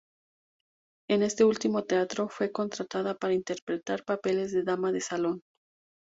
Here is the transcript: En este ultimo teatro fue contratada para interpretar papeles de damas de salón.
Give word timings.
En 1.07 1.21
este 1.21 1.43
ultimo 1.45 1.83
teatro 1.83 2.27
fue 2.27 2.51
contratada 2.51 3.13
para 3.13 3.35
interpretar 3.35 4.03
papeles 4.03 4.51
de 4.51 4.63
damas 4.63 4.93
de 4.93 5.01
salón. 5.01 5.41